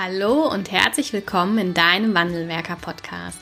[0.00, 3.40] Hallo und herzlich willkommen in deinem Wandelwerker-Podcast.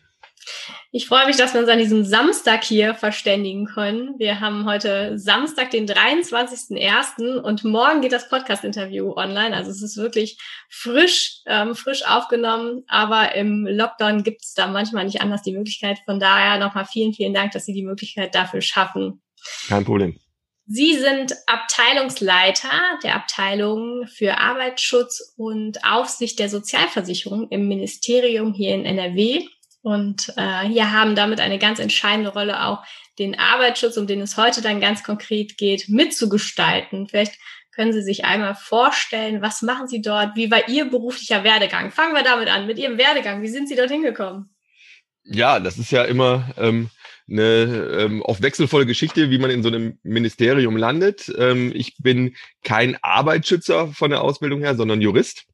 [0.91, 4.19] Ich freue mich, dass wir uns an diesem Samstag hier verständigen können.
[4.19, 7.39] Wir haben heute Samstag, den 23.01.
[7.39, 9.57] und morgen geht das Podcast-Interview online.
[9.57, 10.37] Also es ist wirklich
[10.69, 16.01] frisch, ähm, frisch aufgenommen, aber im Lockdown gibt es da manchmal nicht anders die Möglichkeit.
[16.07, 19.23] Von daher nochmal vielen, vielen Dank, dass Sie die Möglichkeit dafür schaffen.
[19.69, 20.19] Kein Problem.
[20.73, 22.71] Sie sind Abteilungsleiter
[23.03, 29.49] der Abteilung für Arbeitsschutz und Aufsicht der Sozialversicherung im Ministerium hier in NRW.
[29.83, 32.85] Und äh, hier haben damit eine ganz entscheidende Rolle auch
[33.19, 37.09] den Arbeitsschutz, um den es heute dann ganz konkret geht, mitzugestalten.
[37.09, 37.35] Vielleicht
[37.73, 40.37] können Sie sich einmal vorstellen, was machen Sie dort?
[40.37, 41.91] Wie war Ihr beruflicher Werdegang?
[41.91, 43.43] Fangen wir damit an, mit Ihrem Werdegang.
[43.43, 44.55] Wie sind Sie dorthin gekommen?
[45.25, 46.91] Ja, das ist ja immer ähm,
[47.31, 51.33] eine ähm, oft wechselvolle Geschichte, wie man in so einem Ministerium landet.
[51.39, 55.47] Ähm, ich bin kein Arbeitsschützer von der Ausbildung her, sondern Jurist.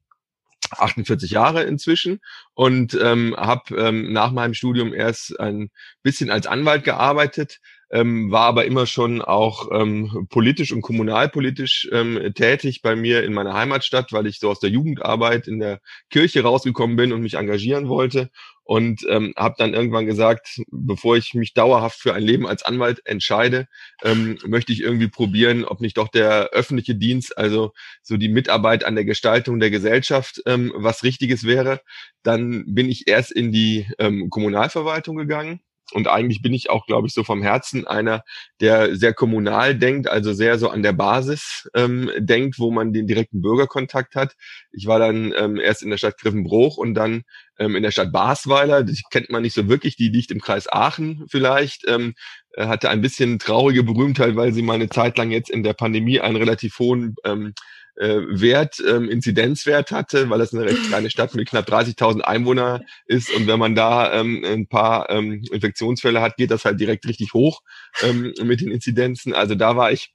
[0.70, 2.20] 48 Jahre inzwischen
[2.54, 5.70] und ähm, habe ähm, nach meinem Studium erst ein
[6.02, 7.60] bisschen als Anwalt gearbeitet,
[7.90, 13.32] ähm, war aber immer schon auch ähm, politisch und kommunalpolitisch ähm, tätig bei mir in
[13.32, 15.80] meiner Heimatstadt, weil ich so aus der Jugendarbeit in der
[16.10, 18.30] Kirche rausgekommen bin und mich engagieren wollte
[18.66, 23.00] und ähm, habe dann irgendwann gesagt, bevor ich mich dauerhaft für ein Leben als Anwalt
[23.04, 23.68] entscheide,
[24.02, 28.84] ähm, möchte ich irgendwie probieren, ob nicht doch der öffentliche Dienst, also so die Mitarbeit
[28.84, 31.80] an der Gestaltung der Gesellschaft, ähm, was Richtiges wäre.
[32.24, 35.60] Dann bin ich erst in die ähm, Kommunalverwaltung gegangen
[35.92, 38.22] und eigentlich bin ich auch, glaube ich, so vom Herzen einer,
[38.60, 43.06] der sehr kommunal denkt, also sehr so an der Basis ähm, denkt, wo man den
[43.06, 44.34] direkten Bürgerkontakt hat.
[44.72, 47.22] Ich war dann ähm, erst in der Stadt Griffenbruch und dann
[47.58, 48.82] ähm, in der Stadt Basweiler.
[48.82, 51.86] Die kennt man nicht so wirklich, die liegt im Kreis Aachen vielleicht.
[51.86, 52.14] Ähm,
[52.52, 55.74] äh, hatte ein bisschen traurige Berühmtheit, weil sie mal eine Zeit lang jetzt in der
[55.74, 57.54] Pandemie einen relativ hohen ähm,
[57.96, 62.82] äh, Wert, ähm, Inzidenzwert hatte, weil das eine recht kleine Stadt mit knapp 30.000 Einwohner
[63.06, 63.34] ist.
[63.34, 67.32] Und wenn man da ähm, ein paar ähm, Infektionsfälle hat, geht das halt direkt richtig
[67.34, 67.62] hoch
[68.02, 69.34] ähm, mit den Inzidenzen.
[69.34, 70.12] Also da war ich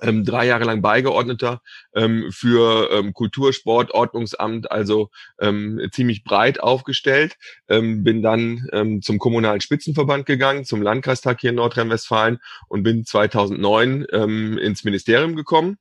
[0.00, 1.62] ähm, drei Jahre lang Beigeordneter
[1.94, 7.36] ähm, für ähm, Kultur, Sport, Ordnungsamt, also ähm, ziemlich breit aufgestellt.
[7.68, 13.04] Ähm, bin dann ähm, zum kommunalen Spitzenverband gegangen, zum Landkreistag hier in Nordrhein-Westfalen und bin
[13.04, 15.78] 2009 ähm, ins Ministerium gekommen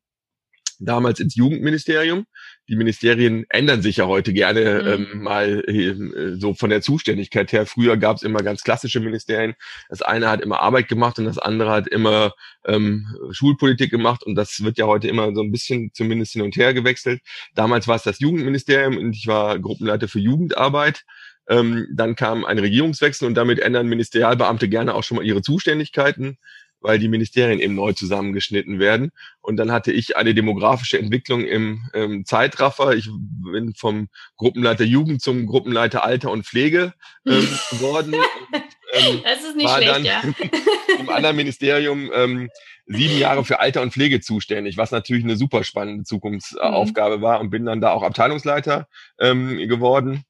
[0.81, 2.25] damals ins Jugendministerium.
[2.67, 5.07] Die Ministerien ändern sich ja heute gerne mhm.
[5.13, 7.66] ähm, mal äh, so von der Zuständigkeit her.
[7.66, 9.53] Früher gab es immer ganz klassische Ministerien.
[9.89, 12.33] Das eine hat immer Arbeit gemacht und das andere hat immer
[12.66, 16.55] ähm, Schulpolitik gemacht und das wird ja heute immer so ein bisschen zumindest hin und
[16.55, 17.22] her gewechselt.
[17.55, 21.03] Damals war es das Jugendministerium und ich war Gruppenleiter für Jugendarbeit.
[21.49, 26.37] Ähm, dann kam ein Regierungswechsel und damit ändern Ministerialbeamte gerne auch schon mal ihre Zuständigkeiten
[26.81, 29.11] weil die Ministerien eben neu zusammengeschnitten werden.
[29.39, 32.93] Und dann hatte ich eine demografische Entwicklung im, im Zeitraffer.
[32.93, 36.93] Ich bin vom Gruppenleiter Jugend zum Gruppenleiter Alter und Pflege
[37.25, 38.13] ähm, geworden.
[38.16, 38.63] und,
[38.93, 40.22] Ähm, das ist nicht schlecht, ja.
[40.99, 42.49] Im anderen Ministerium ähm,
[42.85, 47.22] sieben Jahre für Alter und Pflege zuständig, was natürlich eine super spannende Zukunftsaufgabe mhm.
[47.22, 48.87] war und bin dann da auch Abteilungsleiter
[49.19, 50.23] ähm, geworden.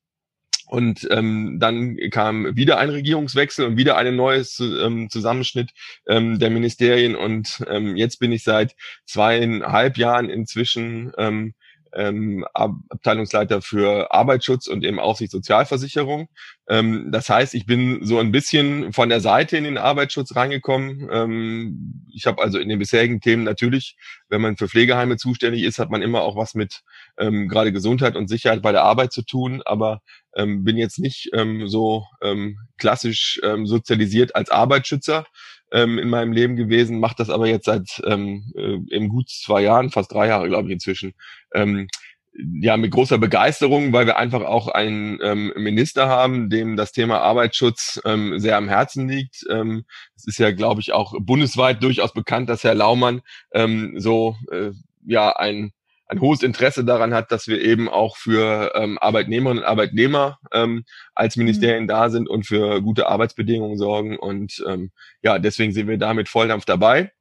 [0.71, 5.71] Und ähm, dann kam wieder ein Regierungswechsel und wieder ein neues ähm, Zusammenschnitt
[6.07, 7.13] ähm, der Ministerien.
[7.13, 11.55] Und ähm, jetzt bin ich seit zweieinhalb Jahren inzwischen ähm,
[11.93, 16.29] ähm, Abteilungsleiter für Arbeitsschutz und eben Aufsicht Sozialversicherung.
[16.69, 21.09] Ähm, das heißt, ich bin so ein bisschen von der Seite in den Arbeitsschutz reingekommen.
[21.11, 23.97] Ähm, ich habe also in den bisherigen Themen natürlich,
[24.29, 26.81] wenn man für Pflegeheime zuständig ist, hat man immer auch was mit
[27.17, 30.01] ähm, gerade Gesundheit und Sicherheit bei der Arbeit zu tun, aber
[30.35, 35.25] ähm, bin jetzt nicht ähm, so ähm, klassisch ähm, sozialisiert als Arbeitsschützer,
[35.71, 39.61] ähm, in meinem Leben gewesen, mache das aber jetzt seit ähm, äh, eben gut zwei
[39.61, 41.13] Jahren, fast drei Jahre, glaube ich, inzwischen.
[41.53, 41.87] Ähm,
[42.33, 47.19] ja, mit großer Begeisterung, weil wir einfach auch einen ähm, Minister haben, dem das Thema
[47.19, 49.43] Arbeitsschutz ähm, sehr am Herzen liegt.
[49.49, 49.83] Ähm,
[50.15, 53.21] es ist ja, glaube ich, auch bundesweit durchaus bekannt, dass Herr Laumann
[53.53, 54.71] ähm, so äh,
[55.05, 55.73] ja ein
[56.11, 60.83] ein hohes Interesse daran hat, dass wir eben auch für ähm, Arbeitnehmerinnen und Arbeitnehmer ähm,
[61.15, 61.37] als.
[61.37, 61.87] Ministerien mhm.
[61.87, 64.19] da sind und für gute Arbeitsbedingungen sorgen.
[64.19, 64.91] Und ähm,
[65.23, 67.11] ja, deswegen sind wir da mit Volldampf dabei.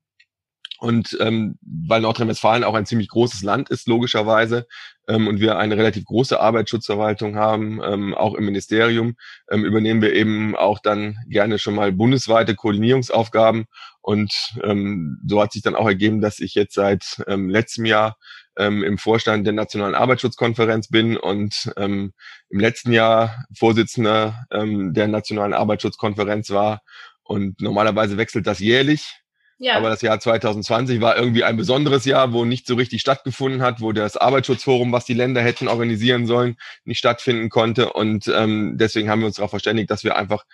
[0.81, 4.67] Und ähm, weil Nordrhein-Westfalen auch ein ziemlich großes Land ist, logischerweise,
[5.09, 9.15] ähm, und wir eine relativ große Arbeitsschutzverwaltung haben, ähm, auch im Ministerium,
[9.51, 13.67] ähm, übernehmen wir eben auch dann gerne schon mal bundesweite Koordinierungsaufgaben.
[14.01, 14.33] Und
[14.65, 18.17] ähm, so hat sich dann auch ergeben, dass ich jetzt seit ähm, letztem Jahr
[18.61, 22.13] ähm, im Vorstand der Nationalen Arbeitsschutzkonferenz bin und ähm,
[22.51, 26.83] im letzten Jahr Vorsitzender ähm, der Nationalen Arbeitsschutzkonferenz war.
[27.23, 29.21] Und normalerweise wechselt das jährlich.
[29.59, 29.77] Ja.
[29.77, 33.81] Aber das Jahr 2020 war irgendwie ein besonderes Jahr, wo nicht so richtig stattgefunden hat,
[33.81, 37.93] wo das Arbeitsschutzforum, was die Länder hätten organisieren sollen, nicht stattfinden konnte.
[37.93, 40.45] Und ähm, deswegen haben wir uns darauf verständigt, dass wir einfach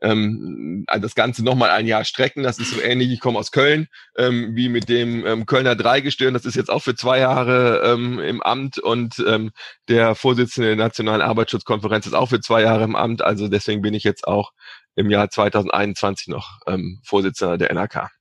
[0.00, 2.42] ähm, also das Ganze nochmal ein Jahr strecken.
[2.42, 6.34] Das ist so ähnlich, ich komme aus Köln, ähm, wie mit dem ähm, Kölner Dreigestirn.
[6.34, 9.50] Das ist jetzt auch für zwei Jahre ähm, im Amt und ähm,
[9.88, 13.22] der Vorsitzende der Nationalen Arbeitsschutzkonferenz ist auch für zwei Jahre im Amt.
[13.22, 14.52] Also deswegen bin ich jetzt auch
[14.94, 18.17] im Jahr 2021 noch ähm, Vorsitzender der NRK.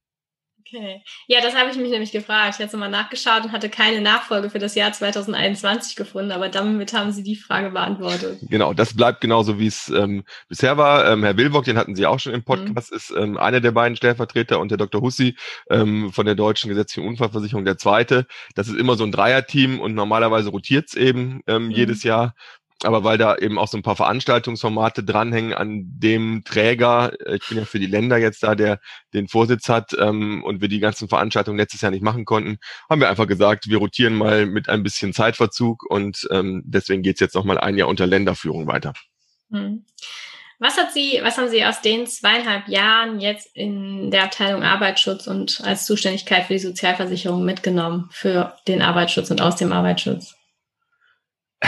[0.74, 1.02] Okay.
[1.28, 2.56] Ja, das habe ich mich nämlich gefragt.
[2.58, 6.94] Ich hatte mal nachgeschaut und hatte keine Nachfolge für das Jahr 2021 gefunden, aber damit
[6.94, 8.40] haben Sie die Frage beantwortet.
[8.42, 11.10] Genau, das bleibt genauso, wie es ähm, bisher war.
[11.10, 12.98] Ähm, Herr Wilbock, den hatten Sie auch schon im Podcast, mhm.
[12.98, 15.02] ist ähm, einer der beiden Stellvertreter und der Dr.
[15.02, 15.38] Hussi
[15.70, 18.28] ähm, von der Deutschen Gesetzlichen Unfallversicherung der zweite.
[18.56, 21.72] Das ist immer so ein Dreierteam und normalerweise rotiert es eben ähm, mhm.
[21.72, 22.36] jedes Jahr
[22.84, 27.48] aber weil da eben auch so ein paar Veranstaltungsformate dranhängen an dem Träger, äh, ich
[27.48, 28.80] bin ja für die Länder jetzt da, der
[29.14, 32.58] den Vorsitz hat ähm, und wir die ganzen Veranstaltungen letztes Jahr nicht machen konnten,
[32.90, 37.20] haben wir einfach gesagt, wir rotieren mal mit ein bisschen Zeitverzug und ähm, deswegen geht's
[37.20, 38.94] jetzt nochmal ein Jahr unter Länderführung weiter.
[39.52, 39.86] Hm.
[40.60, 45.28] Was hat Sie, was haben Sie aus den zweieinhalb Jahren jetzt in der Abteilung Arbeitsschutz
[45.28, 50.37] und als Zuständigkeit für die Sozialversicherung mitgenommen für den Arbeitsschutz und aus dem Arbeitsschutz?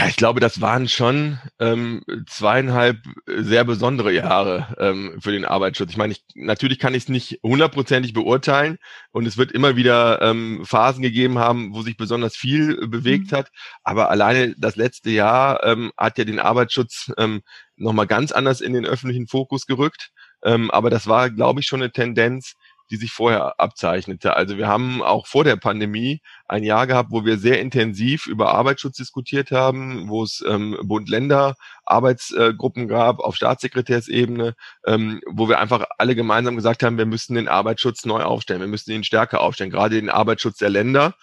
[0.06, 5.90] Ich glaube, das waren schon ähm, zweieinhalb sehr besondere Jahre ähm, für den Arbeitsschutz.
[5.90, 8.78] Ich meine, ich, natürlich kann ich es nicht hundertprozentig beurteilen
[9.10, 13.36] und es wird immer wieder ähm, Phasen gegeben haben, wo sich besonders viel bewegt mhm.
[13.36, 13.50] hat.
[13.82, 17.42] Aber alleine das letzte Jahr ähm, hat ja den Arbeitsschutz ähm,
[17.74, 20.10] nochmal ganz anders in den öffentlichen Fokus gerückt.
[20.44, 22.54] Ähm, aber das war, glaube ich, schon eine Tendenz,
[22.90, 24.36] die sich vorher abzeichnete.
[24.36, 28.52] Also wir haben auch vor der Pandemie ein Jahr gehabt, wo wir sehr intensiv über
[28.52, 34.54] Arbeitsschutz diskutiert haben, wo es ähm, Bund-Länder Arbeitsgruppen gab auf Staatssekretärsebene,
[34.86, 38.68] ähm, wo wir einfach alle gemeinsam gesagt haben, wir müssen den Arbeitsschutz neu aufstellen, wir
[38.68, 41.14] müssen ihn stärker aufstellen, gerade den Arbeitsschutz der Länder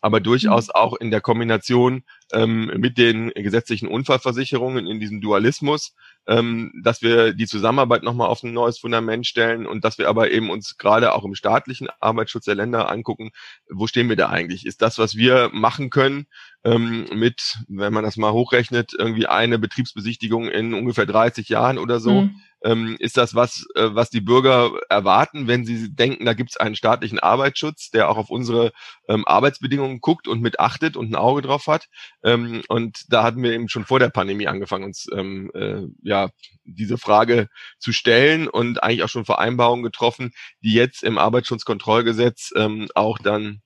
[0.00, 0.72] aber durchaus mhm.
[0.74, 5.94] auch in der Kombination ähm, mit den gesetzlichen Unfallversicherungen in diesem Dualismus,
[6.26, 10.30] ähm, dass wir die Zusammenarbeit nochmal auf ein neues Fundament stellen und dass wir aber
[10.30, 13.30] eben uns gerade auch im staatlichen Arbeitsschutz der Länder angucken,
[13.68, 14.66] wo stehen wir da eigentlich?
[14.66, 16.26] Ist das, was wir machen können,
[16.64, 22.00] ähm, mit, wenn man das mal hochrechnet, irgendwie eine Betriebsbesichtigung in ungefähr 30 Jahren oder
[22.00, 26.34] so, mhm ähm, ist das was, äh, was die Bürger erwarten, wenn sie denken, da
[26.34, 28.72] gibt es einen staatlichen Arbeitsschutz, der auch auf unsere
[29.08, 31.86] ähm, Arbeitsbedingungen guckt und mit achtet und ein Auge drauf hat.
[32.24, 36.30] Ähm, und da hatten wir eben schon vor der Pandemie angefangen, uns ähm, äh, ja
[36.64, 37.48] diese Frage
[37.78, 40.32] zu stellen und eigentlich auch schon Vereinbarungen getroffen,
[40.62, 43.60] die jetzt im Arbeitsschutzkontrollgesetz ähm, auch dann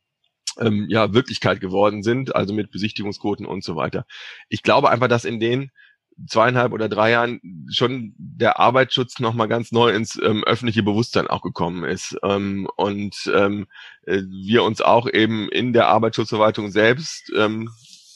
[0.61, 4.05] ähm, ja Wirklichkeit geworden sind, also mit Besichtigungsquoten und so weiter.
[4.49, 5.71] Ich glaube einfach, dass in den
[6.27, 7.41] zweieinhalb oder drei Jahren
[7.71, 12.17] schon der Arbeitsschutz nochmal ganz neu ins ähm, öffentliche Bewusstsein auch gekommen ist.
[12.23, 13.67] Ähm, und ähm,
[14.03, 17.71] äh, wir uns auch eben in der Arbeitsschutzverwaltung selbst ähm,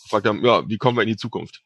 [0.05, 1.63] gefragt haben, ja, wie kommen wir in die Zukunft?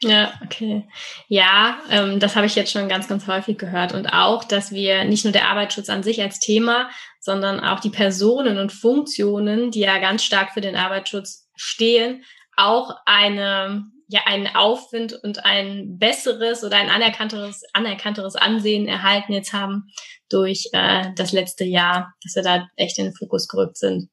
[0.00, 0.86] Ja, okay.
[1.28, 3.94] Ja, ähm, das habe ich jetzt schon ganz, ganz häufig gehört.
[3.94, 7.90] Und auch, dass wir nicht nur der Arbeitsschutz an sich als Thema, sondern auch die
[7.90, 12.24] Personen und Funktionen, die ja ganz stark für den Arbeitsschutz stehen,
[12.56, 19.52] auch eine, ja, einen Aufwind und ein besseres oder ein anerkannteres, anerkannteres Ansehen erhalten jetzt
[19.52, 19.88] haben
[20.28, 24.08] durch äh, das letzte Jahr, dass wir da echt in den Fokus gerückt sind.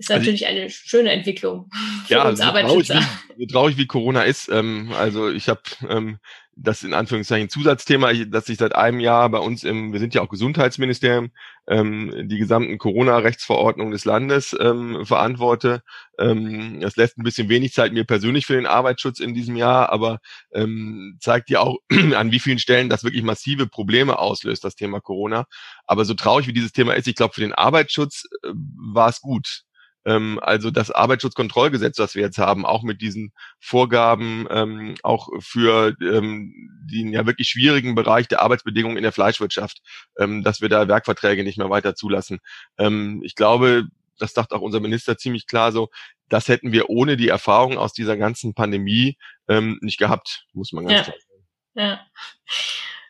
[0.00, 1.70] Ist also natürlich eine schöne Entwicklung
[2.06, 2.94] für ja, uns so Arbeitsschützer.
[2.94, 4.48] Traurig wie, so traurig wie Corona ist.
[4.48, 6.18] Ähm, also ich habe ähm,
[6.56, 10.22] das in Anführungszeichen Zusatzthema, das ich seit einem Jahr bei uns im, wir sind ja
[10.22, 11.32] auch Gesundheitsministerium,
[11.68, 15.82] ähm, die gesamten Corona-Rechtsverordnungen des Landes ähm, verantworte.
[16.18, 19.92] Ähm, das lässt ein bisschen wenig Zeit mir persönlich für den Arbeitsschutz in diesem Jahr,
[19.92, 20.20] aber
[20.54, 21.76] ähm, zeigt ja auch,
[22.16, 25.44] an wie vielen Stellen das wirklich massive Probleme auslöst, das Thema Corona.
[25.84, 29.20] Aber so traurig wie dieses Thema ist, ich glaube, für den Arbeitsschutz äh, war es
[29.20, 29.64] gut
[30.04, 36.54] also das Arbeitsschutzkontrollgesetz, was wir jetzt haben, auch mit diesen Vorgaben, ähm, auch für ähm,
[36.90, 39.80] den ja wirklich schwierigen Bereich der Arbeitsbedingungen in der Fleischwirtschaft,
[40.18, 42.38] ähm, dass wir da Werkverträge nicht mehr weiter zulassen.
[42.78, 43.88] Ähm, ich glaube,
[44.18, 45.88] das sagt auch unser Minister ziemlich klar so,
[46.28, 50.86] das hätten wir ohne die Erfahrung aus dieser ganzen Pandemie ähm, nicht gehabt, muss man
[50.86, 51.02] ganz ja.
[51.04, 51.46] klar sagen.
[51.74, 52.06] Ja.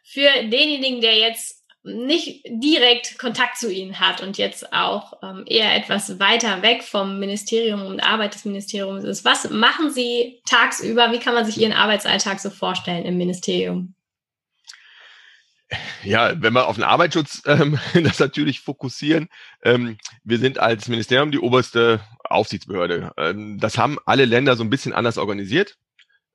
[0.04, 5.75] Für denjenigen, der jetzt nicht direkt Kontakt zu ihnen hat und jetzt auch ähm, eher
[5.75, 9.25] etwas weiter weg vom Ministerium und Arbeit des Ministeriums ist.
[9.25, 11.10] Was machen Sie tagsüber?
[11.12, 13.94] Wie kann man sich Ihren Arbeitsalltag so vorstellen im Ministerium?
[16.02, 19.28] Ja, wenn wir auf den Arbeitsschutz ähm, das natürlich fokussieren,
[19.62, 23.12] ähm, wir sind als Ministerium die oberste Aufsichtsbehörde.
[23.16, 25.78] Ähm, das haben alle Länder so ein bisschen anders organisiert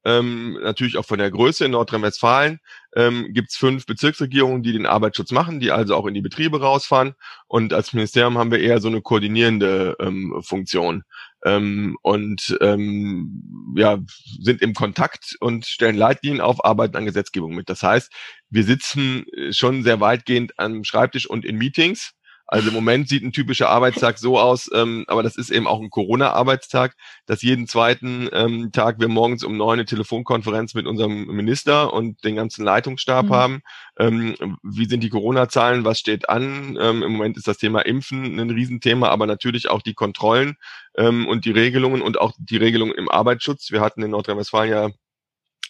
[0.06, 2.60] ähm, natürlich auch von der Größe in Nordrhein-Westfalen
[2.96, 6.62] ähm, gibt es fünf Bezirksregierungen, die den Arbeitsschutz machen, die also auch in die Betriebe
[6.62, 7.14] rausfahren.
[7.48, 11.04] Und als Ministerium haben wir eher so eine koordinierende ähm, Funktion
[11.44, 14.00] ähm, und ähm, ja
[14.40, 17.70] sind im Kontakt und stellen Leitlinien auf, arbeiten an Gesetzgebung mit.
[17.70, 18.12] Das heißt,
[18.50, 22.14] wir sitzen schon sehr weitgehend am Schreibtisch und in Meetings
[22.48, 25.82] also im Moment sieht ein typischer Arbeitstag so aus, ähm, aber das ist eben auch
[25.82, 31.26] ein Corona-Arbeitstag, dass jeden zweiten ähm, Tag wir morgens um neun eine Telefonkonferenz mit unserem
[31.26, 33.34] Minister und den ganzen Leitungsstab mhm.
[33.34, 33.62] haben.
[33.98, 35.86] Ähm, wie sind die Corona-Zahlen?
[35.86, 36.78] Was steht an?
[36.80, 40.56] Ähm, Im Moment ist das Thema Impfen ein Riesenthema, aber natürlich auch die Kontrollen
[40.98, 43.72] ähm, und die Regelungen und auch die Regelungen im Arbeitsschutz.
[43.72, 44.90] Wir hatten in Nordrhein-Westfalen ja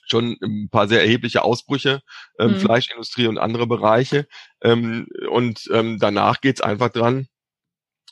[0.08, 2.02] schon ein paar sehr erhebliche Ausbrüche,
[2.40, 2.60] ähm, mhm.
[2.60, 4.28] Fleischindustrie und andere Bereiche.
[4.62, 7.28] Ähm, und ähm, danach geht's einfach dran,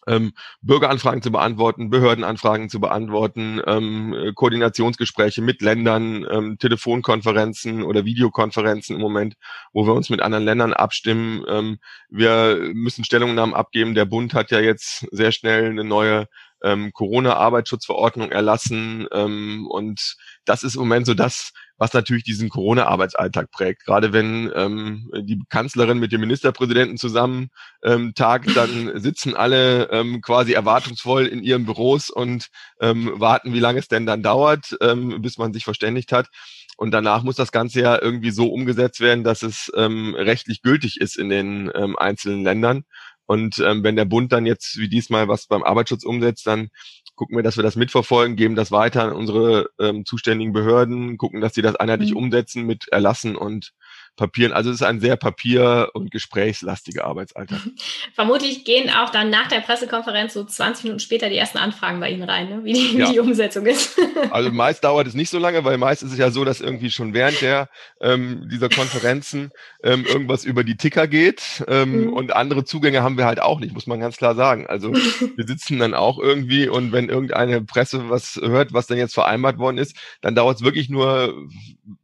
[0.08, 8.96] ähm, Bürgeranfragen zu beantworten, Behördenanfragen zu beantworten, ähm, Koordinationsgespräche mit Ländern, ähm, Telefonkonferenzen oder Videokonferenzen
[8.96, 9.36] im Moment,
[9.72, 11.44] wo wir uns mit anderen Ländern abstimmen.
[11.48, 11.78] Ähm,
[12.10, 13.96] wir müssen Stellungnahmen abgeben.
[13.96, 16.28] Der Bund hat ja jetzt sehr schnell eine neue
[16.64, 21.52] ähm, Corona-Arbeitsschutzverordnung erlassen ähm, und das ist im Moment so das,
[21.84, 23.84] was natürlich diesen Corona-Arbeitsalltag prägt.
[23.84, 27.50] Gerade wenn ähm, die Kanzlerin mit dem Ministerpräsidenten zusammen
[27.84, 32.48] ähm, tagt, dann sitzen alle ähm, quasi erwartungsvoll in ihren Büros und
[32.80, 36.30] ähm, warten, wie lange es denn dann dauert, ähm, bis man sich verständigt hat.
[36.78, 41.02] Und danach muss das Ganze ja irgendwie so umgesetzt werden, dass es ähm, rechtlich gültig
[41.02, 42.86] ist in den ähm, einzelnen Ländern.
[43.25, 46.70] Und ähm, wenn der Bund dann jetzt wie diesmal was beim Arbeitsschutz umsetzt, dann
[47.15, 51.42] gucken wir, dass wir das mitverfolgen, geben das weiter an unsere ähm, zuständigen Behörden, gucken,
[51.42, 52.18] dass sie das einheitlich mhm.
[52.18, 53.72] umsetzen mit Erlassen und
[54.15, 54.53] Papieren.
[54.53, 57.60] Also es ist ein sehr papier- und gesprächslastiger Arbeitsalltag.
[58.13, 62.12] Vermutlich gehen auch dann nach der Pressekonferenz so 20 Minuten später die ersten Anfragen bei
[62.12, 62.63] Ihnen rein, ne?
[62.63, 63.08] wie, die, ja.
[63.08, 64.00] wie die Umsetzung ist.
[64.32, 66.91] also meist dauert es nicht so lange, weil meist ist es ja so, dass irgendwie
[66.91, 67.70] schon während der
[68.01, 69.51] ähm, dieser Konferenzen
[69.84, 72.13] ähm, irgendwas über die Ticker geht ähm, mhm.
[72.13, 74.67] und andere Zugänge haben wir halt auch nicht, muss man ganz klar sagen.
[74.67, 74.93] Also
[75.36, 79.58] wir sitzen dann auch irgendwie und wenn irgendeine Presse was hört, was dann jetzt vereinbart
[79.58, 81.34] worden ist, dann dauert es wirklich nur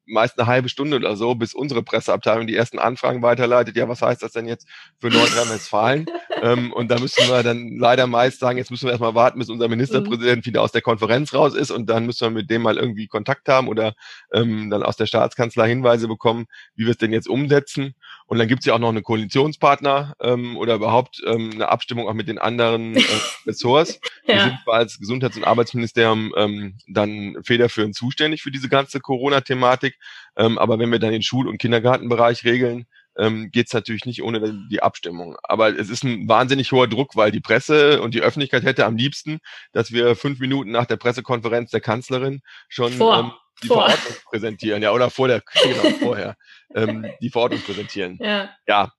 [0.09, 3.75] meist eine halbe Stunde oder so, bis unsere Presseabteilung die ersten Anfragen weiterleitet.
[3.75, 4.67] Ja, was heißt das denn jetzt
[4.99, 6.07] für Nordrhein-Westfalen?
[6.41, 9.49] ähm, und da müssen wir dann leider meist sagen, jetzt müssen wir erstmal warten, bis
[9.49, 10.45] unser Ministerpräsident mhm.
[10.45, 13.47] wieder aus der Konferenz raus ist und dann müssen wir mit dem mal irgendwie Kontakt
[13.47, 13.93] haben oder
[14.33, 17.95] ähm, dann aus der Staatskanzlei Hinweise bekommen, wie wir es denn jetzt umsetzen.
[18.29, 22.07] Und dann gibt es ja auch noch eine Koalitionspartner ähm, oder überhaupt ähm, eine Abstimmung
[22.07, 23.01] auch mit den anderen äh,
[23.47, 23.99] Ressorts.
[24.27, 24.35] ja.
[24.35, 29.97] Wir sind als Gesundheits- und Arbeitsministerium ähm, dann federführend zuständig für diese ganze Corona-Thematik.
[30.37, 32.85] Ähm, aber wenn wir dann den Schul- und Kindergartenbereich regeln,
[33.17, 35.35] ähm, geht es natürlich nicht ohne die Abstimmung.
[35.41, 38.95] Aber es ist ein wahnsinnig hoher Druck, weil die Presse und die Öffentlichkeit hätte am
[38.95, 39.39] liebsten,
[39.71, 43.19] dass wir fünf Minuten nach der Pressekonferenz der Kanzlerin schon Vor.
[43.19, 43.31] Ähm,
[43.63, 43.89] die vor.
[43.89, 46.35] Verordnung präsentieren, ja, oder vor der, genau, vorher,
[46.75, 48.17] ähm, die Verordnung präsentieren.
[48.21, 48.49] Ja.
[48.67, 48.91] ja.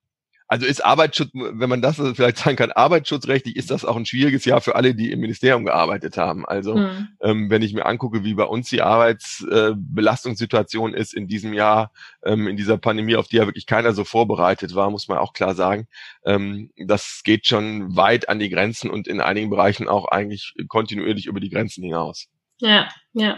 [0.53, 4.45] Also ist Arbeitsschutz, wenn man das vielleicht sagen kann, arbeitsschutzrechtlich ist das auch ein schwieriges
[4.45, 6.45] Jahr für alle, die im Ministerium gearbeitet haben.
[6.45, 7.07] Also mhm.
[7.21, 11.93] ähm, wenn ich mir angucke, wie bei uns die Arbeitsbelastungssituation äh, ist in diesem Jahr,
[12.25, 15.35] ähm, in dieser Pandemie, auf die ja wirklich keiner so vorbereitet war, muss man auch
[15.35, 15.87] klar sagen,
[16.25, 21.27] ähm, das geht schon weit an die Grenzen und in einigen Bereichen auch eigentlich kontinuierlich
[21.27, 22.27] über die Grenzen hinaus.
[22.61, 23.37] Ja, ja.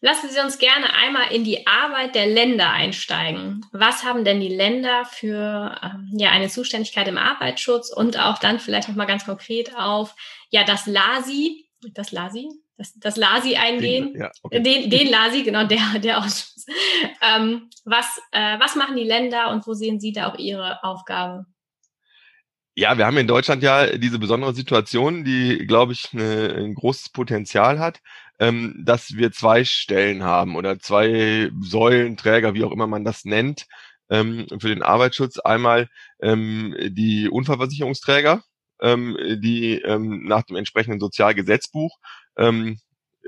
[0.00, 3.64] Lassen Sie uns gerne einmal in die Arbeit der Länder einsteigen.
[3.72, 8.60] Was haben denn die Länder für ähm, ja eine Zuständigkeit im Arbeitsschutz und auch dann
[8.60, 10.14] vielleicht noch mal ganz konkret auf
[10.50, 14.62] ja das LASI, das LASI, das, das LASI eingehen, den, ja, okay.
[14.62, 16.66] den, den LASI, genau der der Ausschuss.
[17.22, 21.46] Ähm, was äh, was machen die Länder und wo sehen Sie da auch Ihre Aufgabe?
[22.78, 27.08] Ja, wir haben in Deutschland ja diese besondere Situation, die, glaube ich, eine, ein großes
[27.08, 28.02] Potenzial hat
[28.38, 33.66] ähm, dass wir zwei Stellen haben oder zwei Säulenträger, wie auch immer man das nennt,
[34.10, 35.38] ähm, für den Arbeitsschutz.
[35.38, 35.88] Einmal
[36.20, 38.42] ähm, die Unfallversicherungsträger,
[38.80, 41.98] ähm, die ähm, nach dem entsprechenden Sozialgesetzbuch
[42.36, 42.78] ähm,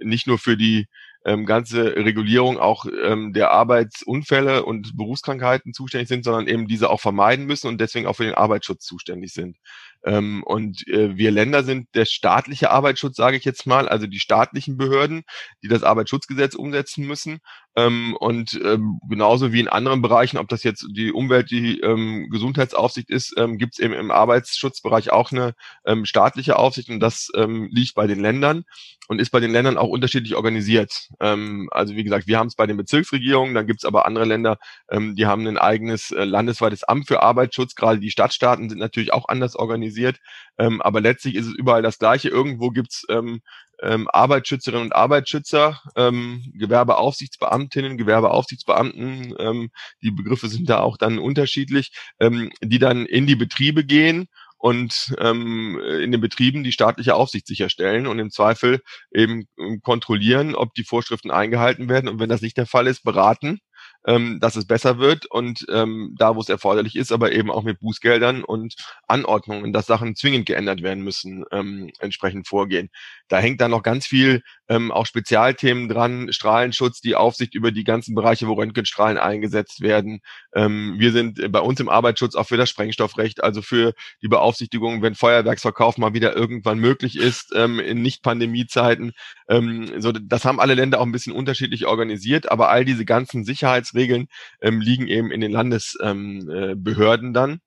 [0.00, 0.86] nicht nur für die
[1.24, 7.00] ähm, ganze Regulierung auch ähm, der Arbeitsunfälle und Berufskrankheiten zuständig sind, sondern eben diese auch
[7.00, 9.56] vermeiden müssen und deswegen auch für den Arbeitsschutz zuständig sind.
[10.04, 14.20] Ähm, und äh, wir Länder sind der staatliche Arbeitsschutz, sage ich jetzt mal, also die
[14.20, 15.22] staatlichen Behörden,
[15.62, 17.40] die das Arbeitsschutzgesetz umsetzen müssen.
[17.78, 22.28] Ähm, und ähm, genauso wie in anderen Bereichen, ob das jetzt die Umwelt, die ähm,
[22.28, 25.54] Gesundheitsaufsicht ist, ähm, gibt es eben im Arbeitsschutzbereich auch eine
[25.86, 28.64] ähm, staatliche Aufsicht und das ähm, liegt bei den Ländern
[29.06, 31.08] und ist bei den Ländern auch unterschiedlich organisiert.
[31.20, 34.24] Ähm, also wie gesagt, wir haben es bei den Bezirksregierungen, dann gibt es aber andere
[34.24, 34.58] Länder,
[34.90, 37.76] ähm, die haben ein eigenes äh, landesweites Amt für Arbeitsschutz.
[37.76, 40.18] Gerade die Stadtstaaten sind natürlich auch anders organisiert,
[40.58, 42.28] ähm, aber letztlich ist es überall das Gleiche.
[42.28, 43.40] Irgendwo gibt's ähm,
[43.82, 49.70] ähm, Arbeitsschützerinnen und Arbeitsschützer, ähm, Gewerbeaufsichtsbeamtinnen, Gewerbeaufsichtsbeamten, ähm,
[50.02, 55.14] die Begriffe sind da auch dann unterschiedlich, ähm, die dann in die Betriebe gehen und
[55.18, 58.80] ähm, in den Betrieben die staatliche Aufsicht sicherstellen und im Zweifel
[59.12, 63.04] eben ähm, kontrollieren, ob die Vorschriften eingehalten werden und wenn das nicht der Fall ist,
[63.04, 63.60] beraten
[64.08, 67.62] ähm, dass es besser wird und ähm, da, wo es erforderlich ist, aber eben auch
[67.62, 68.74] mit Bußgeldern und
[69.06, 72.88] Anordnungen, dass Sachen zwingend geändert werden müssen, ähm, entsprechend vorgehen.
[73.28, 77.84] Da hängt dann noch ganz viel ähm, auch Spezialthemen dran, Strahlenschutz, die Aufsicht über die
[77.84, 80.20] ganzen Bereiche, wo Röntgenstrahlen eingesetzt werden.
[80.54, 85.02] Ähm, wir sind bei uns im Arbeitsschutz auch für das Sprengstoffrecht, also für die Beaufsichtigung,
[85.02, 89.12] wenn Feuerwerksverkauf mal wieder irgendwann möglich ist, ähm, in Nicht-Pandemie-Zeiten.
[89.48, 93.44] Ähm, so, das haben alle Länder auch ein bisschen unterschiedlich organisiert, aber all diese ganzen
[93.44, 94.28] Sicherheitsregeln
[94.60, 97.60] ähm, liegen eben in den Landesbehörden ähm, äh, dann.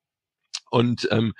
[0.72, 1.34] Und ähm,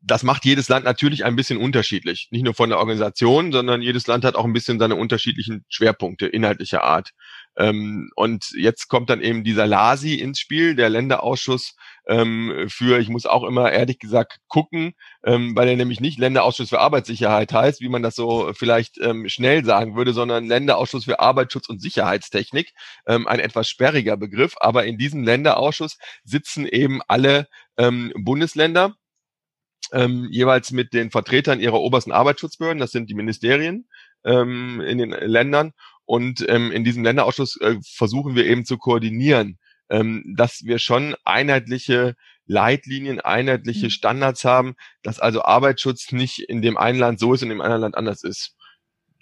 [0.00, 2.28] das macht jedes Land natürlich ein bisschen unterschiedlich.
[2.30, 6.26] Nicht nur von der Organisation, sondern jedes Land hat auch ein bisschen seine unterschiedlichen Schwerpunkte
[6.26, 7.10] inhaltlicher Art.
[7.56, 11.74] Ähm, und jetzt kommt dann eben dieser LASI ins Spiel, der Länderausschuss
[12.06, 16.68] ähm, für, ich muss auch immer ehrlich gesagt gucken, ähm, weil er nämlich nicht Länderausschuss
[16.68, 21.20] für Arbeitssicherheit heißt, wie man das so vielleicht ähm, schnell sagen würde, sondern Länderausschuss für
[21.20, 22.72] Arbeitsschutz und Sicherheitstechnik,
[23.06, 24.54] ähm, ein etwas sperriger Begriff.
[24.60, 28.94] Aber in diesem Länderausschuss sitzen eben alle ähm, Bundesländer
[29.92, 33.88] ähm, jeweils mit den Vertretern ihrer obersten Arbeitsschutzbehörden, das sind die Ministerien
[34.24, 35.72] ähm, in den Ländern.
[36.06, 39.58] Und ähm, in diesem Länderausschuss äh, versuchen wir eben zu koordinieren,
[39.90, 42.14] ähm, dass wir schon einheitliche
[42.46, 43.90] Leitlinien, einheitliche mhm.
[43.90, 47.82] Standards haben, dass also Arbeitsschutz nicht in dem einen Land so ist und im anderen
[47.82, 48.56] Land anders ist.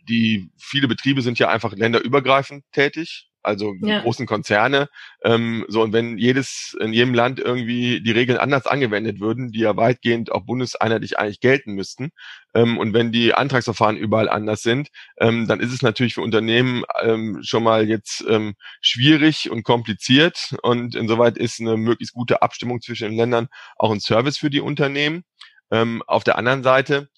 [0.09, 4.01] Die viele Betriebe sind ja einfach länderübergreifend tätig also ja.
[4.01, 4.89] großen Konzerne.
[5.25, 9.61] Ähm, so und wenn jedes in jedem Land irgendwie die Regeln anders angewendet würden, die
[9.61, 12.11] ja weitgehend auch bundeseinheitlich eigentlich gelten müssten,
[12.55, 16.85] ähm, und wenn die Antragsverfahren überall anders sind, ähm, dann ist es natürlich für Unternehmen
[17.03, 20.55] ähm, schon mal jetzt ähm, schwierig und kompliziert.
[20.63, 24.61] Und insoweit ist eine möglichst gute Abstimmung zwischen den Ländern auch ein Service für die
[24.61, 25.25] Unternehmen.
[25.71, 27.09] Ähm, auf der anderen Seite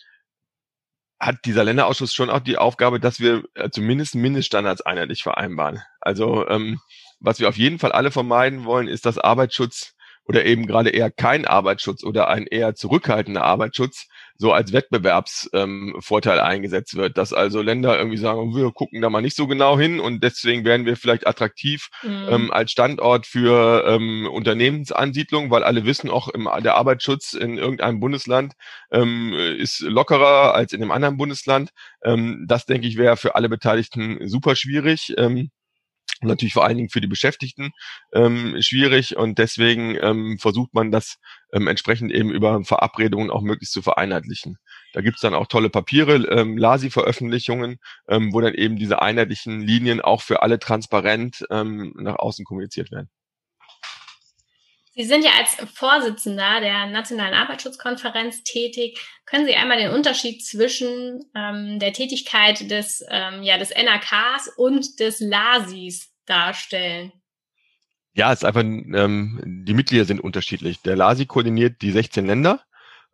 [1.24, 5.82] hat dieser Länderausschuss schon auch die Aufgabe, dass wir äh, zumindest Mindeststandards einheitlich vereinbaren.
[6.00, 6.80] Also ähm,
[7.20, 9.93] was wir auf jeden Fall alle vermeiden wollen, ist, dass Arbeitsschutz
[10.26, 14.06] oder eben gerade eher kein Arbeitsschutz oder ein eher zurückhaltender Arbeitsschutz
[14.36, 19.22] so als Wettbewerbsvorteil ähm, eingesetzt wird, dass also Länder irgendwie sagen, wir gucken da mal
[19.22, 22.26] nicht so genau hin und deswegen werden wir vielleicht attraktiv mhm.
[22.28, 28.00] ähm, als Standort für ähm, Unternehmensansiedlung, weil alle wissen auch im, der Arbeitsschutz in irgendeinem
[28.00, 28.54] Bundesland
[28.90, 31.70] ähm, ist lockerer als in einem anderen Bundesland.
[32.02, 35.14] Ähm, das denke ich wäre für alle Beteiligten super schwierig.
[35.16, 35.50] Ähm,
[36.20, 37.72] und natürlich vor allen Dingen für die Beschäftigten
[38.12, 41.16] ähm, schwierig und deswegen ähm, versucht man das
[41.52, 44.58] ähm, entsprechend eben über Verabredungen auch möglichst zu vereinheitlichen.
[44.92, 50.00] Da gibt's dann auch tolle Papiere, ähm, LASI-Veröffentlichungen, ähm, wo dann eben diese einheitlichen Linien
[50.00, 53.10] auch für alle transparent ähm, nach außen kommuniziert werden.
[54.96, 59.00] Sie sind ja als Vorsitzender der Nationalen Arbeitsschutzkonferenz tätig.
[59.26, 65.00] Können Sie einmal den Unterschied zwischen ähm, der Tätigkeit des, ähm, ja, des NAKs und
[65.00, 67.12] des LASIs darstellen?
[68.12, 70.80] Ja, es ist einfach, ähm, die Mitglieder sind unterschiedlich.
[70.82, 72.60] Der LASI koordiniert die 16 Länder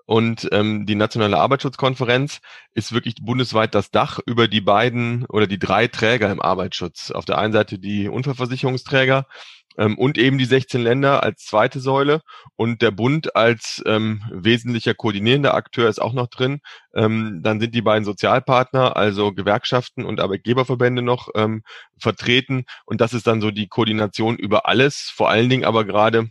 [0.05, 2.43] und ähm, die Nationale Arbeitsschutzkonferenz
[2.75, 7.11] ist wirklich bundesweit das Dach über die beiden oder die drei Träger im Arbeitsschutz.
[7.11, 9.27] Auf der einen Seite die Unfallversicherungsträger
[9.77, 12.23] ähm, und eben die 16 Länder als zweite Säule
[12.57, 16.61] und der Bund als ähm, wesentlicher koordinierender Akteur ist auch noch drin.
[16.95, 21.63] Ähm, dann sind die beiden Sozialpartner, also Gewerkschaften und Arbeitgeberverbände noch ähm,
[21.99, 26.29] vertreten und das ist dann so die Koordination über alles, vor allen Dingen aber gerade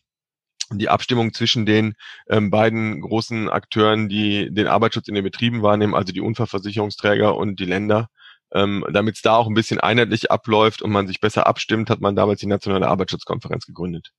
[0.71, 1.95] die Abstimmung zwischen den
[2.29, 7.59] ähm, beiden großen Akteuren, die den Arbeitsschutz in den Betrieben wahrnehmen, also die Unfallversicherungsträger und
[7.59, 8.09] die Länder.
[8.53, 12.01] Ähm, Damit es da auch ein bisschen einheitlich abläuft und man sich besser abstimmt, hat
[12.01, 14.11] man damals die Nationale Arbeitsschutzkonferenz gegründet.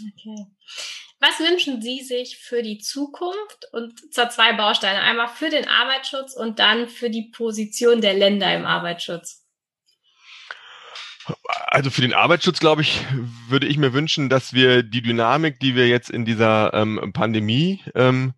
[0.00, 0.46] Okay.
[1.20, 5.00] Was wünschen Sie sich für die Zukunft und zwar zwei Bausteine?
[5.00, 9.43] Einmal für den Arbeitsschutz und dann für die Position der Länder im Arbeitsschutz.
[11.74, 13.04] Also für den Arbeitsschutz, glaube ich,
[13.48, 17.80] würde ich mir wünschen, dass wir die Dynamik, die wir jetzt in dieser ähm, Pandemie
[17.96, 18.34] ähm,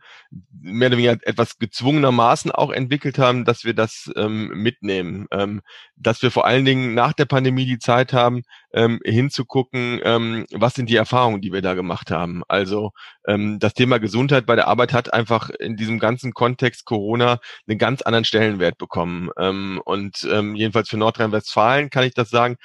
[0.59, 5.27] mehr oder weniger etwas gezwungenermaßen auch entwickelt haben, dass wir das ähm, mitnehmen.
[5.33, 5.61] Ähm,
[5.96, 8.40] dass wir vor allen Dingen nach der Pandemie die Zeit haben,
[8.72, 12.42] ähm, hinzugucken, ähm, was sind die Erfahrungen, die wir da gemacht haben.
[12.49, 12.92] Also
[13.27, 17.77] ähm, das Thema Gesundheit bei der Arbeit hat einfach in diesem ganzen Kontext Corona einen
[17.77, 19.29] ganz anderen Stellenwert bekommen.
[19.38, 22.57] Ähm, und ähm, jedenfalls für Nordrhein-Westfalen kann ich das sagen,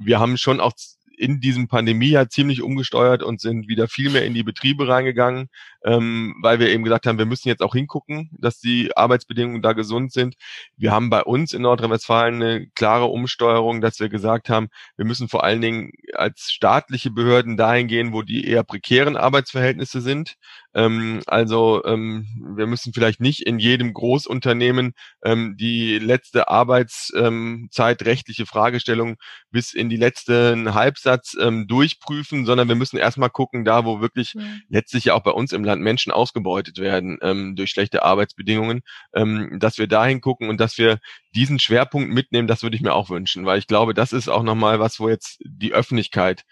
[0.00, 0.72] wir haben schon auch
[1.20, 5.50] in diesem Pandemiejahr ziemlich umgesteuert und sind wieder viel mehr in die Betriebe reingegangen,
[5.84, 9.74] ähm, weil wir eben gesagt haben, wir müssen jetzt auch hingucken, dass die Arbeitsbedingungen da
[9.74, 10.36] gesund sind.
[10.78, 15.28] Wir haben bei uns in Nordrhein-Westfalen eine klare Umsteuerung, dass wir gesagt haben, wir müssen
[15.28, 20.36] vor allen Dingen als staatliche Behörden dahin gehen, wo die eher prekären Arbeitsverhältnisse sind.
[20.74, 24.92] Ähm, also ähm, wir müssen vielleicht nicht in jedem Großunternehmen
[25.24, 29.16] ähm, die letzte Arbeitszeit rechtliche Fragestellung
[29.50, 34.34] bis in die letzten Halbsatz ähm, durchprüfen, sondern wir müssen erstmal gucken, da wo wirklich
[34.34, 34.62] mhm.
[34.68, 39.58] letztlich ja auch bei uns im Land Menschen ausgebeutet werden ähm, durch schlechte Arbeitsbedingungen, ähm,
[39.58, 40.98] dass wir dahin gucken und dass wir
[41.34, 44.42] diesen Schwerpunkt mitnehmen, das würde ich mir auch wünschen, weil ich glaube, das ist auch
[44.42, 46.44] nochmal was, wo jetzt die Öffentlichkeit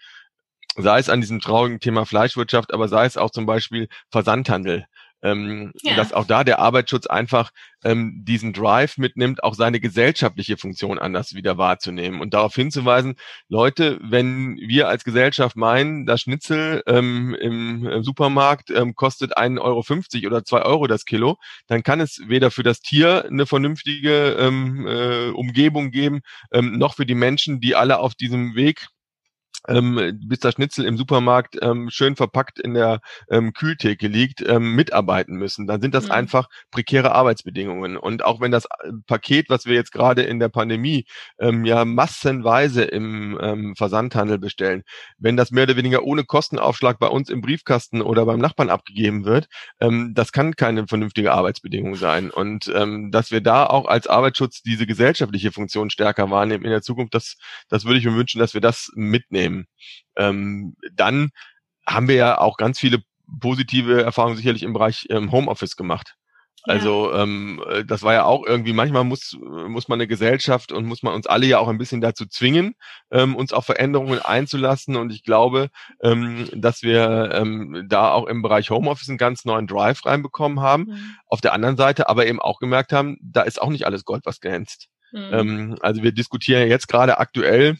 [0.81, 4.85] sei es an diesem traurigen Thema Fleischwirtschaft, aber sei es auch zum Beispiel Versandhandel.
[5.21, 5.97] Ähm, ja.
[5.97, 7.51] dass auch da der Arbeitsschutz einfach
[7.83, 13.15] ähm, diesen Drive mitnimmt, auch seine gesellschaftliche Funktion anders wieder wahrzunehmen und darauf hinzuweisen,
[13.49, 19.59] Leute, wenn wir als Gesellschaft meinen, das Schnitzel ähm, im, im, Supermarkt ähm, kostet 1,50
[19.59, 21.37] Euro oder 2 Euro das Kilo,
[21.67, 26.21] dann kann es weder für das Tier eine vernünftige ähm, äh, Umgebung geben,
[26.53, 28.87] ähm, noch für die Menschen, die alle auf diesem Weg
[29.67, 34.75] ähm, bis das Schnitzel im Supermarkt ähm, schön verpackt in der ähm, Kühltheke liegt, ähm,
[34.75, 35.67] mitarbeiten müssen.
[35.67, 36.11] Dann sind das mhm.
[36.11, 37.97] einfach prekäre Arbeitsbedingungen.
[37.97, 41.05] Und auch wenn das äh, Paket, was wir jetzt gerade in der Pandemie
[41.39, 44.83] ähm, ja massenweise im ähm, Versandhandel bestellen,
[45.17, 49.25] wenn das mehr oder weniger ohne Kostenaufschlag bei uns im Briefkasten oder beim Nachbarn abgegeben
[49.25, 49.47] wird,
[49.79, 52.31] ähm, das kann keine vernünftige Arbeitsbedingung sein.
[52.31, 56.81] Und ähm, dass wir da auch als Arbeitsschutz diese gesellschaftliche Funktion stärker wahrnehmen in der
[56.81, 57.35] Zukunft, das,
[57.67, 59.65] das würde ich mir wünschen, dass wir das mitnehmen nehmen.
[60.15, 61.31] Ähm, dann
[61.85, 62.99] haben wir ja auch ganz viele
[63.39, 66.15] positive Erfahrungen sicherlich im Bereich ähm, Homeoffice gemacht.
[66.63, 70.85] Also ähm, äh, das war ja auch irgendwie, manchmal muss, muss man eine Gesellschaft und
[70.85, 72.75] muss man uns alle ja auch ein bisschen dazu zwingen,
[73.11, 74.97] ähm, uns auf Veränderungen einzulassen.
[74.97, 75.69] Und ich glaube,
[76.03, 80.83] ähm, dass wir ähm, da auch im Bereich Homeoffice einen ganz neuen Drive reinbekommen haben.
[80.83, 81.15] Mhm.
[81.27, 84.25] Auf der anderen Seite aber eben auch gemerkt haben, da ist auch nicht alles Gold,
[84.25, 84.89] was glänzt.
[85.13, 85.29] Mhm.
[85.31, 87.77] Ähm, also wir diskutieren jetzt gerade aktuell,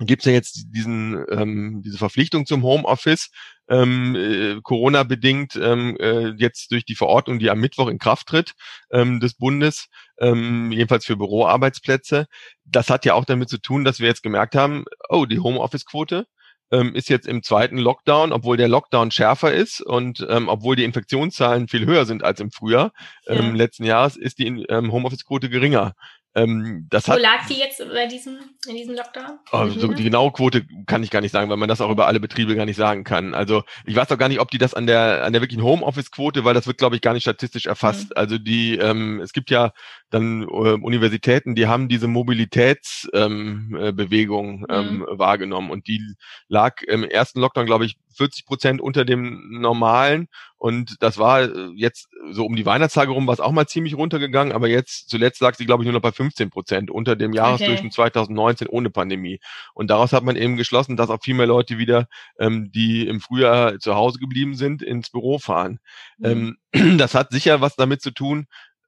[0.00, 3.30] gibt es ja jetzt diesen ähm, diese Verpflichtung zum Homeoffice
[3.68, 8.28] ähm, äh, Corona bedingt ähm, äh, jetzt durch die Verordnung, die am Mittwoch in Kraft
[8.28, 8.52] tritt
[8.90, 12.26] ähm, des Bundes, ähm, jedenfalls für Büroarbeitsplätze.
[12.64, 16.26] Das hat ja auch damit zu tun, dass wir jetzt gemerkt haben, oh, die Homeoffice-Quote
[16.70, 20.84] ähm, ist jetzt im zweiten Lockdown, obwohl der Lockdown schärfer ist und ähm, obwohl die
[20.84, 22.92] Infektionszahlen viel höher sind als im Frühjahr
[23.26, 23.52] ähm, ja.
[23.52, 25.94] letzten Jahres, ist die ähm, Homeoffice-Quote geringer.
[26.36, 29.38] Ähm, das Wo hat, lag die jetzt bei diesem, in diesem Lockdown?
[29.50, 32.20] Also die genaue Quote kann ich gar nicht sagen, weil man das auch über alle
[32.20, 33.34] Betriebe gar nicht sagen kann.
[33.34, 36.44] Also ich weiß auch gar nicht, ob die das an der an der wirklichen Homeoffice-Quote,
[36.44, 38.10] weil das wird, glaube ich, gar nicht statistisch erfasst.
[38.10, 38.16] Mhm.
[38.16, 39.72] Also die, ähm, es gibt ja
[40.10, 45.06] dann äh, Universitäten, die haben diese Mobilitätsbewegung ähm, äh, Bewegung, ähm, mhm.
[45.18, 46.02] wahrgenommen und die
[46.48, 50.28] lag im ersten Lockdown, glaube ich, 40 Prozent unter dem normalen.
[50.58, 53.94] Und das war äh, jetzt so um die Weihnachtstage rum, war es auch mal ziemlich
[53.94, 57.32] runtergegangen, aber jetzt zuletzt lag sie, glaube ich, nur noch bei 15 Prozent unter dem
[57.32, 58.10] Jahresdurchschnitt okay.
[58.10, 59.40] 2019 ohne Pandemie.
[59.74, 63.20] Und daraus hat man eben geschlossen, dass auch viel mehr Leute wieder, ähm, die im
[63.20, 65.78] Frühjahr zu Hause geblieben sind, ins Büro fahren.
[66.18, 66.56] Mhm.
[66.72, 68.46] Ähm, das hat sicher was damit zu tun,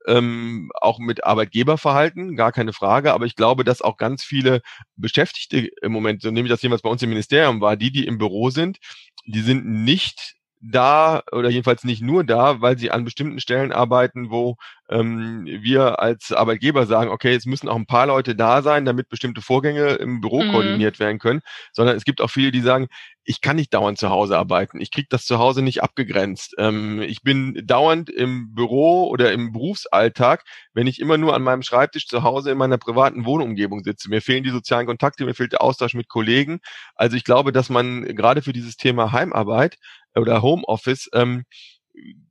[0.09, 3.13] ähm, auch mit Arbeitgeberverhalten, gar keine Frage.
[3.13, 4.63] Aber ich glaube, dass auch ganz viele
[4.97, 8.07] Beschäftigte im Moment, so nehme ich das jemals bei uns im Ministerium war, die, die
[8.07, 8.79] im Büro sind,
[9.27, 14.31] die sind nicht da oder jedenfalls nicht nur da, weil sie an bestimmten Stellen arbeiten,
[14.31, 14.57] wo
[14.91, 19.09] ähm, wir als Arbeitgeber sagen, okay, es müssen auch ein paar Leute da sein, damit
[19.09, 20.51] bestimmte Vorgänge im Büro mhm.
[20.53, 21.41] koordiniert werden können,
[21.73, 22.89] sondern es gibt auch viele, die sagen,
[23.25, 26.55] ich kann nicht dauernd zu Hause arbeiten, ich kriege das zu Hause nicht abgegrenzt.
[26.57, 31.63] Ähm, ich bin dauernd im Büro oder im Berufsalltag, wenn ich immer nur an meinem
[31.63, 34.09] Schreibtisch zu Hause in meiner privaten Wohnumgebung sitze.
[34.09, 36.61] Mir fehlen die sozialen Kontakte, mir fehlt der Austausch mit Kollegen.
[36.95, 39.77] Also ich glaube, dass man gerade für dieses Thema Heimarbeit
[40.19, 41.45] oder Homeoffice ähm,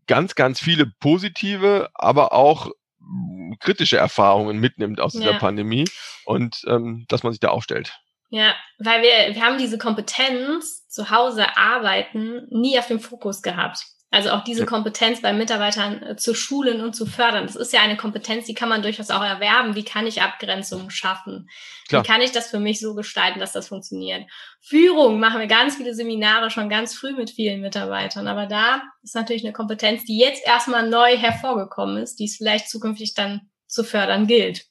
[0.08, 2.72] ganz, ganz viele positive, aber auch
[3.60, 5.38] kritische Erfahrungen mitnimmt aus dieser ja.
[5.38, 5.86] Pandemie
[6.26, 8.00] und ähm, dass man sich da aufstellt.
[8.30, 13.86] Ja, weil wir, wir haben diese Kompetenz zu Hause arbeiten nie auf dem Fokus gehabt.
[14.10, 17.46] Also auch diese Kompetenz bei Mitarbeitern äh, zu schulen und zu fördern.
[17.46, 19.76] Das ist ja eine Kompetenz, die kann man durchaus auch erwerben.
[19.76, 21.50] Wie kann ich Abgrenzungen schaffen?
[21.90, 22.04] Klar.
[22.04, 24.24] Wie kann ich das für mich so gestalten, dass das funktioniert?
[24.62, 28.30] Führung machen wir ganz viele Seminare schon ganz früh mit vielen Mitarbeitern.
[28.30, 32.70] Aber da ist natürlich eine Kompetenz, die jetzt erstmal neu hervorgekommen ist, die es vielleicht
[32.70, 34.68] zukünftig dann zu fördern gilt.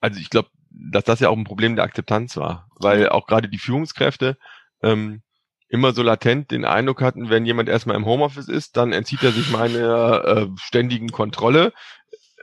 [0.00, 3.48] Also ich glaube, dass das ja auch ein Problem der Akzeptanz war, weil auch gerade
[3.48, 4.38] die Führungskräfte
[4.82, 5.22] ähm,
[5.74, 9.32] immer so latent den Eindruck hatten, wenn jemand erstmal im Homeoffice ist, dann entzieht er
[9.32, 11.72] sich meiner äh, ständigen Kontrolle.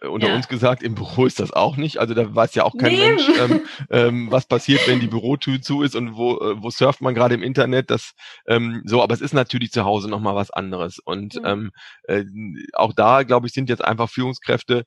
[0.02, 0.36] Äh, unter ja.
[0.36, 2.00] uns gesagt, im Büro ist das auch nicht.
[2.00, 3.08] Also da weiß ja auch kein nee.
[3.08, 7.00] Mensch, ähm, ähm, was passiert, wenn die Bürotür zu ist und wo, äh, wo surft
[7.00, 7.90] man gerade im Internet.
[7.90, 8.16] Das
[8.48, 11.00] ähm, so, aber es ist natürlich zu Hause nochmal was anderes.
[11.00, 11.46] Und mhm.
[11.46, 11.72] ähm,
[12.04, 12.26] äh,
[12.74, 14.84] auch da, glaube ich, sind jetzt einfach Führungskräfte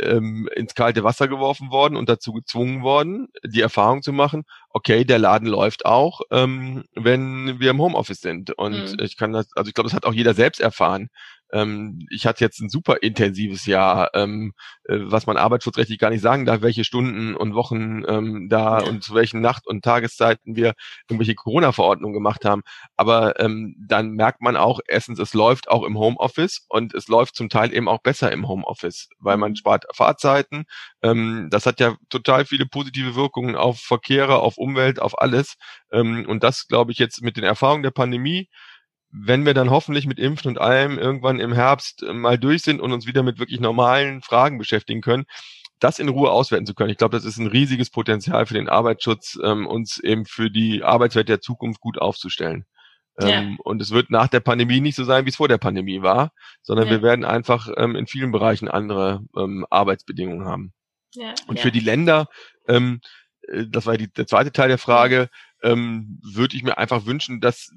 [0.00, 5.04] ähm, ins kalte Wasser geworfen worden und dazu gezwungen worden, die Erfahrung zu machen, okay,
[5.04, 8.52] der Laden läuft auch, ähm, wenn wir im Homeoffice sind.
[8.56, 8.96] Und mhm.
[9.00, 11.08] ich kann das, also ich glaube, das hat auch jeder selbst erfahren.
[11.52, 14.52] Ähm, ich hatte jetzt ein super intensives Jahr, ähm,
[14.84, 19.02] äh, was man arbeitsschutzrechtlich gar nicht sagen darf, welche Stunden und Wochen ähm, da und
[19.02, 20.74] zu welchen Nacht- und Tageszeiten wir
[21.08, 22.62] irgendwelche Corona-Verordnungen gemacht haben.
[22.96, 27.36] Aber ähm, dann merkt man auch, erstens, es läuft auch im Homeoffice und es läuft
[27.36, 29.56] zum Teil eben auch besser im Homeoffice, weil man mhm.
[29.56, 30.64] spart Fahrzeiten.
[31.02, 35.54] Ähm, das hat ja total viele positive Wirkungen auf Verkehre, auf Umwelt, auf alles.
[35.92, 38.48] Ähm, und das, glaube ich, jetzt mit den Erfahrungen der Pandemie
[39.10, 42.80] wenn wir dann hoffentlich mit Impfen und allem irgendwann im Herbst äh, mal durch sind
[42.80, 45.24] und uns wieder mit wirklich normalen Fragen beschäftigen können,
[45.80, 46.90] das in Ruhe auswerten zu können.
[46.90, 50.82] Ich glaube, das ist ein riesiges Potenzial für den Arbeitsschutz, ähm, uns eben für die
[50.82, 52.64] Arbeitswelt der Zukunft gut aufzustellen.
[53.20, 53.28] Ja.
[53.28, 56.02] Ähm, und es wird nach der Pandemie nicht so sein, wie es vor der Pandemie
[56.02, 56.92] war, sondern ja.
[56.92, 60.72] wir werden einfach ähm, in vielen Bereichen andere ähm, Arbeitsbedingungen haben.
[61.14, 61.34] Ja.
[61.46, 62.28] Und für die Länder,
[62.68, 63.00] ähm,
[63.48, 65.30] äh, das war die, der zweite Teil der Frage,
[65.62, 67.72] ähm, würde ich mir einfach wünschen, dass,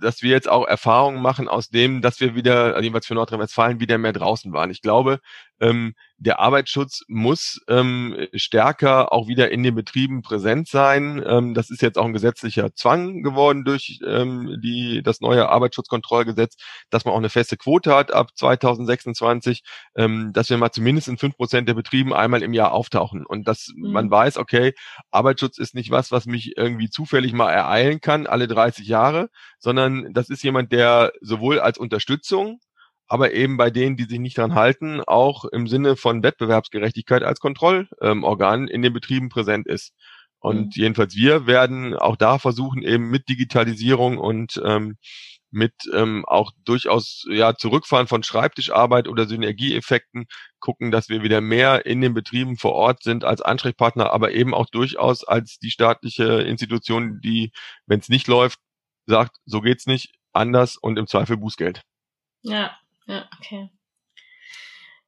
[0.00, 3.98] dass wir jetzt auch Erfahrungen machen aus dem, dass wir wieder, jedenfalls für Nordrhein-Westfalen, wieder
[3.98, 4.70] mehr draußen waren.
[4.70, 5.20] Ich glaube,
[5.60, 11.22] ähm, der Arbeitsschutz muss ähm, stärker auch wieder in den Betrieben präsent sein.
[11.26, 16.56] Ähm, das ist jetzt auch ein gesetzlicher Zwang geworden durch ähm, die, das neue Arbeitsschutzkontrollgesetz,
[16.90, 19.62] dass man auch eine feste Quote hat ab 2026,
[19.96, 23.48] ähm, dass wir mal zumindest in fünf Prozent der Betrieben einmal im Jahr auftauchen und
[23.48, 23.92] dass mhm.
[23.92, 24.72] man weiß, okay,
[25.10, 30.12] Arbeitsschutz ist nicht was, was mich irgendwie zufällig mal ereilen kann, alle 30 Jahre, sondern
[30.12, 32.60] das ist jemand, der sowohl als Unterstützung
[33.06, 37.40] aber eben bei denen, die sich nicht dran halten, auch im Sinne von Wettbewerbsgerechtigkeit als
[37.40, 39.92] Kontrollorgan ähm, in den Betrieben präsent ist.
[40.38, 40.82] Und mhm.
[40.82, 44.96] jedenfalls wir werden auch da versuchen, eben mit Digitalisierung und ähm,
[45.50, 50.26] mit ähm, auch durchaus ja Zurückfahren von Schreibtischarbeit oder Synergieeffekten
[50.58, 54.52] gucken, dass wir wieder mehr in den Betrieben vor Ort sind als Ansprechpartner, aber eben
[54.52, 57.52] auch durchaus als die staatliche Institution, die,
[57.86, 58.58] wenn es nicht läuft,
[59.06, 61.82] sagt, so geht's nicht, anders und im Zweifel Bußgeld.
[62.42, 63.70] Ja, ja, okay.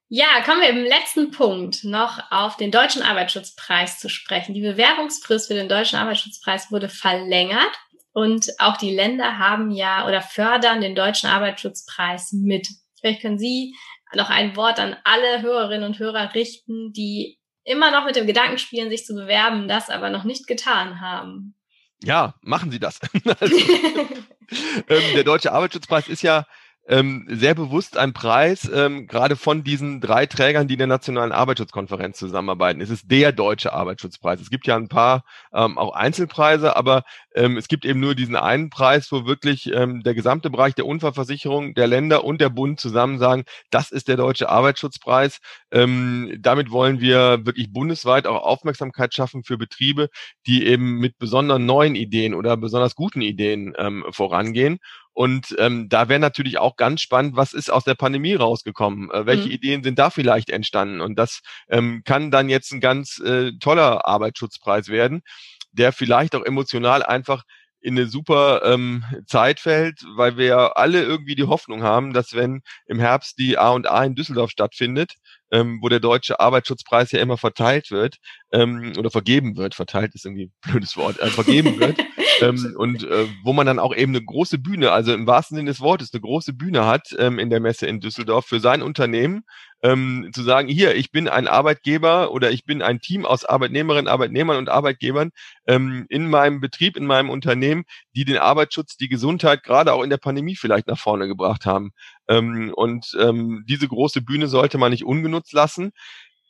[0.09, 4.53] Ja, kommen wir im letzten Punkt noch auf den Deutschen Arbeitsschutzpreis zu sprechen.
[4.53, 7.77] Die Bewerbungsfrist für den Deutschen Arbeitsschutzpreis wurde verlängert
[8.13, 12.69] und auch die Länder haben ja oder fördern den Deutschen Arbeitsschutzpreis mit.
[12.99, 13.75] Vielleicht können Sie
[14.13, 18.59] noch ein Wort an alle Hörerinnen und Hörer richten, die immer noch mit dem Gedanken
[18.59, 21.53] spielen, sich zu bewerben, das aber noch nicht getan haben.
[22.01, 23.01] Ja, machen Sie das.
[23.39, 23.57] also,
[24.87, 26.45] ähm, der Deutsche Arbeitsschutzpreis ist ja
[26.87, 31.31] ähm, sehr bewusst ein Preis, ähm, gerade von diesen drei Trägern, die in der Nationalen
[31.33, 32.79] Arbeitsschutzkonferenz zusammenarbeiten.
[32.79, 34.39] Es ist der deutsche Arbeitsschutzpreis.
[34.39, 35.23] Es gibt ja ein paar
[35.53, 37.03] ähm, auch Einzelpreise, aber
[37.35, 40.85] ähm, es gibt eben nur diesen einen Preis, wo wirklich ähm, der gesamte Bereich der
[40.85, 45.39] Unfallversicherung, der Länder und der Bund zusammen sagen, das ist der deutsche Arbeitsschutzpreis.
[45.71, 50.07] Ähm, damit wollen wir wirklich bundesweit auch Aufmerksamkeit schaffen für Betriebe,
[50.45, 54.79] die eben mit besonderen neuen Ideen oder besonders guten Ideen ähm, vorangehen.
[55.17, 59.09] Und ähm, da wäre natürlich auch ganz spannend, was ist aus der Pandemie rausgekommen?
[59.09, 59.51] Äh, welche mhm.
[59.51, 61.01] Ideen sind da vielleicht entstanden?
[61.01, 65.23] Und das ähm, kann dann jetzt ein ganz äh, toller Arbeitsschutzpreis werden,
[65.71, 67.45] der vielleicht auch emotional einfach
[67.81, 72.33] in eine super ähm, Zeit fällt, weil wir ja alle irgendwie die Hoffnung haben, dass
[72.33, 75.13] wenn im Herbst die A und A in Düsseldorf stattfindet,
[75.51, 78.17] ähm, wo der deutsche Arbeitsschutzpreis ja immer verteilt wird
[78.51, 81.97] ähm, oder vergeben wird, verteilt ist irgendwie ein blödes Wort, äh, vergeben wird
[82.41, 85.69] ähm, und äh, wo man dann auch eben eine große Bühne, also im wahrsten Sinne
[85.69, 89.43] des Wortes, eine große Bühne hat ähm, in der Messe in Düsseldorf für sein Unternehmen,
[89.83, 94.07] ähm, zu sagen, hier, ich bin ein Arbeitgeber oder ich bin ein Team aus Arbeitnehmerinnen,
[94.07, 95.31] Arbeitnehmern und Arbeitgebern
[95.67, 97.83] ähm, in meinem Betrieb, in meinem Unternehmen,
[98.15, 101.91] die den Arbeitsschutz, die Gesundheit gerade auch in der Pandemie vielleicht nach vorne gebracht haben.
[102.27, 105.91] Ähm, und ähm, diese große Bühne sollte man nicht ungenutzt lassen.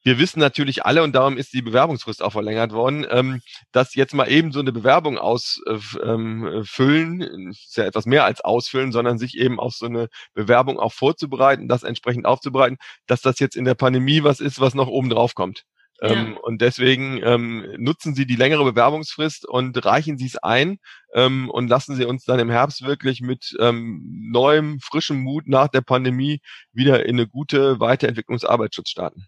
[0.07, 3.41] Wir wissen natürlich alle, und darum ist die Bewerbungsfrist auch verlängert worden, ähm,
[3.73, 8.93] dass jetzt mal eben so eine Bewerbung ausfüllen, äh, ist ja etwas mehr als ausfüllen,
[8.93, 13.57] sondern sich eben auf so eine Bewerbung auch vorzubereiten, das entsprechend aufzubereiten, dass das jetzt
[13.57, 15.63] in der Pandemie was ist, was noch oben drauf kommt.
[15.99, 16.11] Ja.
[16.11, 20.77] Ähm, und deswegen ähm, nutzen Sie die längere Bewerbungsfrist und reichen Sie es ein
[21.15, 25.67] ähm, und lassen Sie uns dann im Herbst wirklich mit ähm, neuem, frischem Mut nach
[25.67, 26.39] der Pandemie
[26.71, 29.27] wieder in eine gute Weiterentwicklungsarbeitsschutz starten.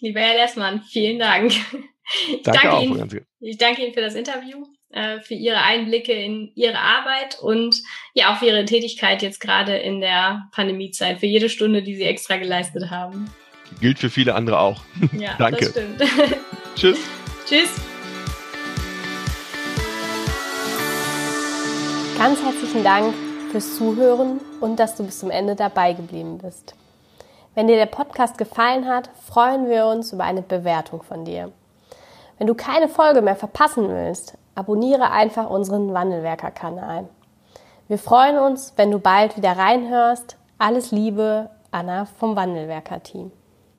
[0.00, 1.52] Lieber Herr Lessmann, vielen Dank.
[2.28, 6.52] Ich danke, danke Ihnen, ich danke Ihnen für das Interview, äh, für Ihre Einblicke in
[6.54, 7.82] Ihre Arbeit und
[8.14, 12.04] ja auch für Ihre Tätigkeit jetzt gerade in der Pandemiezeit, für jede Stunde, die Sie
[12.04, 13.28] extra geleistet haben
[13.80, 14.82] gilt für viele andere auch.
[15.12, 15.64] Ja, Danke.
[15.64, 16.02] Das stimmt.
[16.76, 16.98] Tschüss.
[17.46, 17.70] Tschüss.
[22.18, 23.14] Ganz herzlichen Dank
[23.50, 26.74] fürs Zuhören und dass du bis zum Ende dabei geblieben bist.
[27.56, 31.52] Wenn dir der Podcast gefallen hat, freuen wir uns über eine Bewertung von dir.
[32.36, 37.08] Wenn du keine Folge mehr verpassen willst, abonniere einfach unseren Wandelwerker-Kanal.
[37.88, 40.36] Wir freuen uns, wenn du bald wieder reinhörst.
[40.58, 43.32] Alles Liebe, Anna vom Wandelwerker-Team.